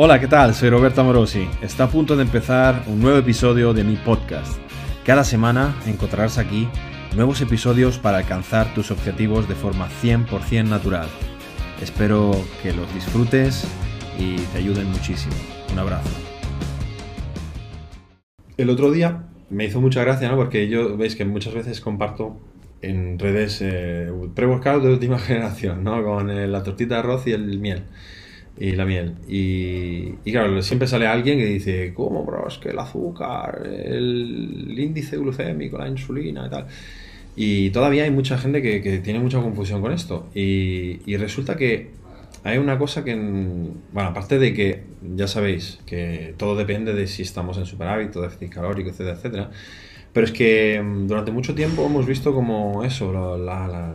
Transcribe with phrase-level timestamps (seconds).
[0.00, 0.54] Hola, ¿qué tal?
[0.54, 1.48] Soy Roberto Morosi.
[1.60, 4.56] Está a punto de empezar un nuevo episodio de mi podcast.
[5.04, 6.68] Cada semana encontrarás aquí
[7.16, 11.08] nuevos episodios para alcanzar tus objetivos de forma 100% natural.
[11.82, 12.30] Espero
[12.62, 13.66] que los disfrutes
[14.16, 15.34] y te ayuden muchísimo.
[15.72, 16.16] Un abrazo.
[18.56, 20.36] El otro día me hizo mucha gracia, ¿no?
[20.36, 22.38] Porque yo veis que muchas veces comparto
[22.82, 26.04] en redes eh, pre-workout de última generación, ¿no?
[26.04, 27.82] Con eh, la tortita de arroz y el miel
[28.60, 29.14] y la miel.
[29.28, 32.48] Y, y, claro, siempre sale alguien que dice, ¿cómo, bro?
[32.48, 36.66] Es que el azúcar, el índice glucémico, la insulina y tal.
[37.36, 40.28] Y todavía hay mucha gente que, que tiene mucha confusión con esto.
[40.34, 41.90] Y, y, resulta que
[42.42, 44.82] hay una cosa que, bueno, aparte de que
[45.14, 49.50] ya sabéis que todo depende de si estamos en superávit, déficit calórico, etcétera, etcétera.
[50.12, 53.94] Pero es que mm, durante mucho tiempo hemos visto como eso, la,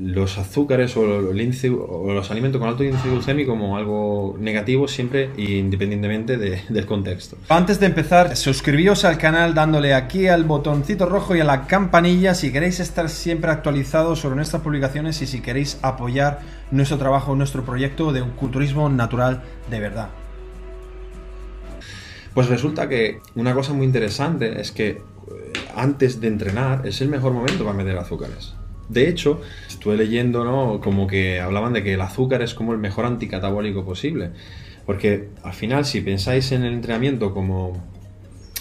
[0.00, 4.88] los azúcares o, el índice, o los alimentos con alto índice glucémico como algo negativo
[4.88, 7.36] siempre independientemente de, del contexto.
[7.48, 12.34] Antes de empezar, suscribíos al canal dándole aquí al botoncito rojo y a la campanilla
[12.34, 17.64] si queréis estar siempre actualizados sobre nuestras publicaciones y si queréis apoyar nuestro trabajo, nuestro
[17.64, 20.08] proyecto de un culturismo natural de verdad.
[22.32, 25.02] Pues resulta que una cosa muy interesante es que eh,
[25.74, 28.54] antes de entrenar es el mejor momento para meter azúcares.
[28.90, 30.80] De hecho, estuve leyendo, ¿no?
[30.80, 34.30] Como que hablaban de que el azúcar es como el mejor anticatabólico posible.
[34.84, 37.80] Porque al final, si pensáis en el entrenamiento como,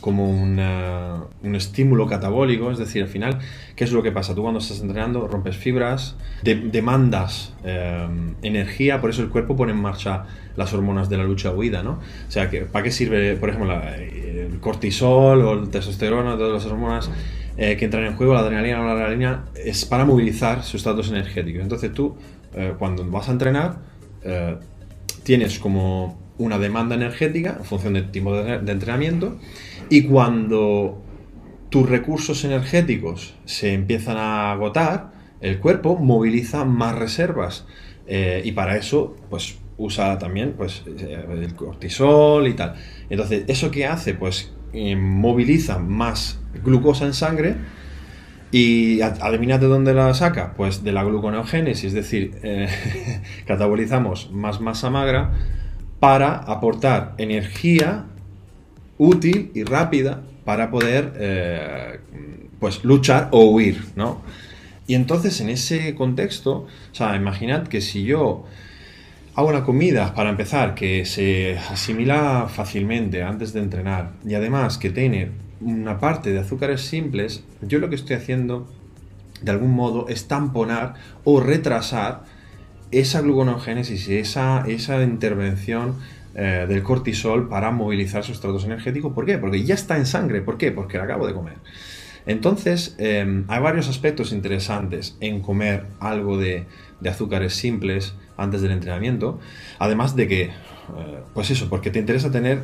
[0.00, 3.40] como un estímulo catabólico, es decir, al final,
[3.74, 4.32] ¿qué es lo que pasa?
[4.32, 6.14] Tú cuando estás entrenando rompes fibras,
[6.44, 8.06] de, demandas eh,
[8.42, 11.92] energía, por eso el cuerpo pone en marcha las hormonas de la lucha-huida, ¿no?
[11.92, 17.10] O sea, ¿para qué sirve, por ejemplo, el cortisol o el testosterona, todas las hormonas?
[17.56, 21.62] Eh, que entran en juego, la adrenalina o la adrenalina, es para movilizar sustratos energéticos.
[21.62, 22.16] Entonces tú,
[22.54, 23.78] eh, cuando vas a entrenar,
[24.22, 24.56] eh,
[25.22, 29.38] tienes como una demanda energética en función del tipo de, entrenamiento
[29.90, 31.02] y cuando
[31.68, 37.66] tus recursos energéticos se empiezan a agotar, el cuerpo moviliza más reservas
[38.06, 42.74] y para eso, pues usa también pues, el cortisol y tal.
[43.08, 44.14] Entonces, ¿eso qué hace?
[44.14, 47.56] Pues eh, moviliza más glucosa en sangre
[48.50, 52.68] y adivina de dónde la saca, pues de la gluconeogénesis, es decir, eh,
[53.46, 55.32] catabolizamos más masa magra
[55.98, 58.04] para aportar energía
[58.98, 62.00] útil y rápida para poder eh,
[62.60, 64.20] pues luchar o huir, ¿no?
[64.86, 68.44] Y entonces en ese contexto, o sea, imaginad que si yo
[69.34, 74.90] Hago una comida, para empezar, que se asimila fácilmente antes de entrenar y además que
[74.90, 75.30] tiene
[75.62, 78.68] una parte de azúcares simples, yo lo que estoy haciendo
[79.40, 82.24] de algún modo es tamponar o retrasar
[82.90, 85.94] esa gluconogénesis esa, esa intervención
[86.34, 89.14] eh, del cortisol para movilizar sustratos energéticos.
[89.14, 89.38] ¿Por qué?
[89.38, 90.42] Porque ya está en sangre.
[90.42, 90.72] ¿Por qué?
[90.72, 91.54] Porque la acabo de comer.
[92.26, 96.66] Entonces, eh, hay varios aspectos interesantes en comer algo de
[97.08, 99.38] azúcares simples antes del entrenamiento.
[99.78, 100.50] Además de que, eh,
[101.34, 102.62] pues eso, porque te interesa tener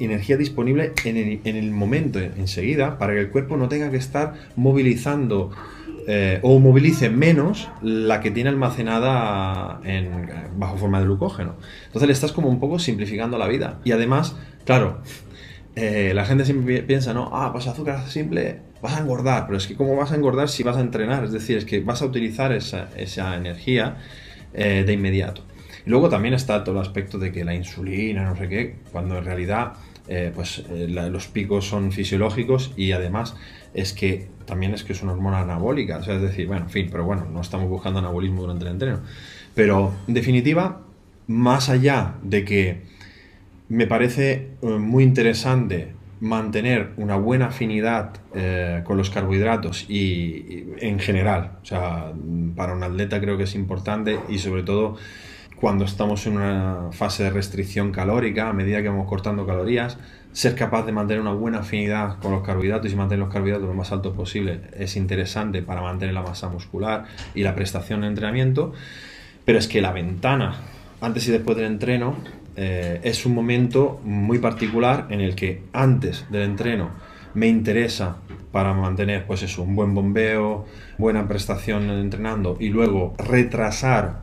[0.00, 3.96] energía disponible en el, en el, momento, enseguida, para que el cuerpo no tenga que
[3.96, 5.50] estar movilizando
[6.06, 11.54] eh, o movilice menos la que tiene almacenada en, bajo forma de glucógeno.
[11.86, 13.80] Entonces le estás como un poco simplificando la vida.
[13.84, 15.00] Y además, claro,
[15.76, 17.30] eh, la gente siempre piensa, ¿no?
[17.32, 20.62] Ah, pues azúcar simple, vas a engordar, pero es que ¿cómo vas a engordar si
[20.62, 21.24] vas a entrenar?
[21.24, 23.96] Es decir, es que vas a utilizar esa energía
[24.54, 25.42] eh, de inmediato.
[25.84, 29.18] Y luego también está todo el aspecto de que la insulina, no sé qué, cuando
[29.18, 29.74] en realidad
[30.08, 33.36] eh, pues, eh, los picos son fisiológicos y además
[33.74, 36.70] es que también es que es una hormona anabólica, o sea, es decir, bueno, en
[36.70, 39.00] fin, pero bueno, no estamos buscando anabolismo durante el entreno.
[39.54, 40.82] Pero en definitiva,
[41.26, 42.82] más allá de que
[43.68, 51.58] me parece muy interesante mantener una buena afinidad eh, con los carbohidratos y, en general,
[51.62, 52.12] o sea,
[52.56, 54.96] para un atleta creo que es importante y sobre todo
[55.60, 59.98] cuando estamos en una fase de restricción calórica, a medida que vamos cortando calorías,
[60.32, 63.74] ser capaz de mantener una buena afinidad con los carbohidratos y mantener los carbohidratos lo
[63.74, 67.04] más altos posible es interesante para mantener la masa muscular
[67.34, 68.72] y la prestación de entrenamiento,
[69.44, 70.56] pero es que la ventana
[71.02, 72.16] antes y después del entreno
[72.56, 76.90] eh, es un momento muy particular en el que antes del entreno
[77.34, 78.16] me interesa
[78.52, 80.64] para mantener pues eso, un buen bombeo,
[80.96, 84.20] buena prestación entrenando y luego retrasar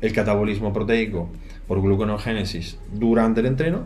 [0.00, 1.28] el catabolismo proteico
[1.68, 3.84] por gluconogénesis durante el entreno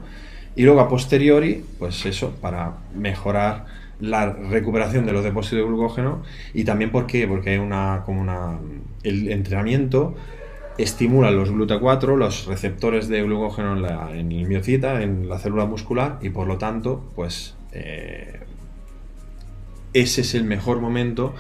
[0.54, 3.66] y luego a posteriori, pues eso, para mejorar
[4.00, 6.22] la recuperación de los depósitos de glucógeno
[6.54, 7.26] y también ¿por qué?
[7.28, 8.58] porque hay una como una
[9.02, 10.14] el entrenamiento
[10.82, 16.18] estimulan los GLUTA4, los receptores de glucógeno en, la, el miocita, en la célula muscular,
[16.22, 18.40] y por lo tanto, pues eh,
[19.92, 21.34] ese es el mejor momento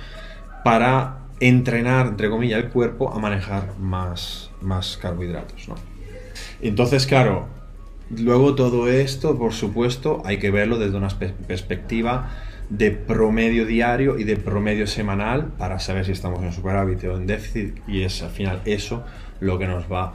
[0.64, 5.68] para entrenar, entre comillas, el cuerpo a manejar más, más carbohidratos.
[5.68, 5.74] ¿no?
[6.60, 7.46] Entonces, claro,
[8.10, 12.30] luego todo esto, por supuesto, hay que verlo desde una perspectiva
[12.70, 17.26] de promedio diario y de promedio semanal para saber si estamos en superávit o en
[17.26, 19.04] déficit y es al final eso
[19.40, 20.14] lo que nos va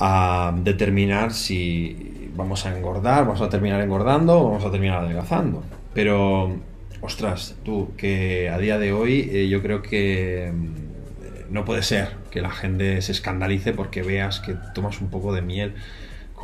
[0.00, 5.62] a determinar si vamos a engordar, vamos a terminar engordando o vamos a terminar adelgazando.
[5.92, 6.56] Pero,
[7.00, 12.08] ostras, tú, que a día de hoy eh, yo creo que mm, no puede ser
[12.30, 15.74] que la gente se escandalice porque veas que tomas un poco de miel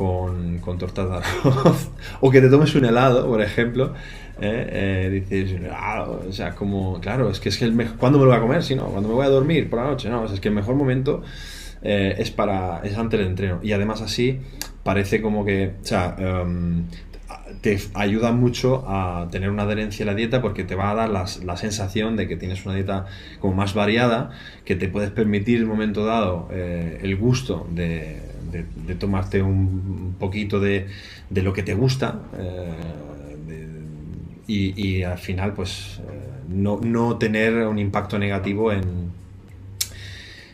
[0.01, 1.89] con, tortas de arroz
[2.21, 3.93] o que te tomes un helado, por ejemplo.
[4.39, 5.09] ¿eh?
[5.11, 8.25] Eh, dices, ah, o sea, como, claro, es que es que el mejor, ¿cuándo me
[8.25, 8.63] lo voy a comer?
[8.63, 10.75] Si no, cuando me voy a dormir por la noche, no, es que el mejor
[10.75, 11.21] momento
[11.83, 14.39] eh, es para es antes del entreno y además así
[14.83, 16.85] parece como que o sea, em,
[17.61, 21.09] te ayuda mucho a tener una adherencia a la dieta porque te va a dar
[21.09, 23.05] la, la, sensación de que tienes una dieta
[23.39, 24.31] como más variada
[24.65, 28.21] que te puedes permitir en un momento dado eh, el gusto de,
[28.51, 30.87] de, tomarte un poquito de,
[31.29, 32.73] de lo que te gusta eh,
[34.47, 39.11] y, y, al final pues eh, no, no tener un impacto negativo en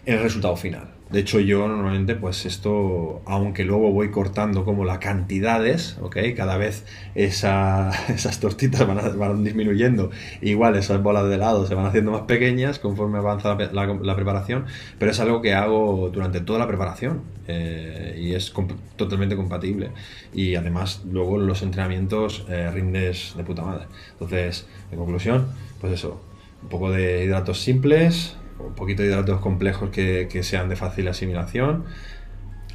[0.05, 4.97] el resultado final de hecho, yo normalmente, pues esto, aunque luego voy cortando como las
[4.97, 6.17] cantidades, ¿ok?
[6.35, 10.11] Cada vez esa, esas tortitas van, van, disminuyendo,
[10.41, 14.65] igual esas bolas de helado se van haciendo más pequeñas conforme avanza la, preparación,
[14.99, 18.53] pero es algo que hago durante toda la preparación eh, y es
[18.97, 19.91] totalmente compatible.
[20.33, 23.85] Y además, luego los entrenamientos eh, rindes de puta madre.
[24.11, 25.47] Entonces, en conclusión,
[25.79, 26.21] pues eso,
[26.63, 31.85] un poco de hidratos simples, un poquito de hidratos complejos que, sean de fácil asimilación.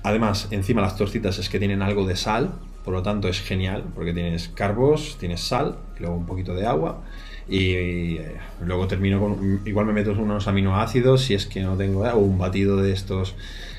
[0.03, 3.85] Además, encima las tortitas es que tienen algo de sal, por lo tanto es genial,
[3.95, 7.03] porque tienes carbos, tienes sal, y luego un poquito de agua.
[7.49, 9.61] Y, eh, luego termino con.
[9.65, 12.03] Igual me meto unos aminoácidos si es que no tengo.
[12.03, 13.35] o un batido de estos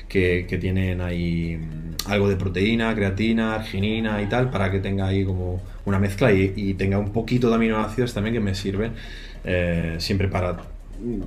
[0.08, 5.06] que, que, tienen ahí mm, algo de proteína, creatina, arginina y tal, para que tenga
[5.06, 8.92] ahí como una mezcla y, y tenga un poquito de aminoácidos también que me sirven
[9.44, 10.56] eh, siempre para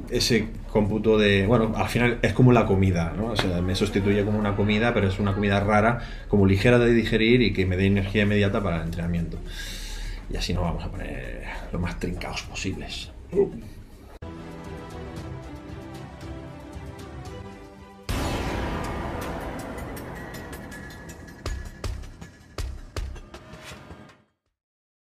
[0.10, 3.28] ese cómputo de, bueno, al final es como la comida, ¿no?
[3.28, 6.94] O sea, me sustituye como una comida, pero es una comida rara, como ligera de
[6.94, 9.38] digerir y que me dé energía inmediata para el entrenamiento.
[10.32, 13.12] Y así nos vamos a poner lo más trincados posibles.